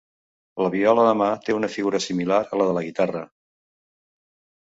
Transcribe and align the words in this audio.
La 0.65 0.69
viola 0.75 1.03
de 1.07 1.11
mà 1.19 1.27
té 1.47 1.55
una 1.57 1.69
figura 1.73 1.99
similar 2.05 2.39
a 2.55 2.59
la 2.63 2.67
de 2.71 2.75
la 2.79 2.83
guitarra. 2.87 3.23